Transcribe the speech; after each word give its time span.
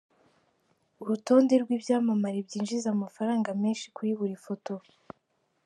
Urutonde 1.01 1.53
rw’ibyamamare 1.63 2.39
byinjiza 2.47 2.87
amafaranga 2.95 3.49
menshi 3.61 3.85
kuri 3.95 4.11
buri 4.19 4.35
foto. 4.45 4.73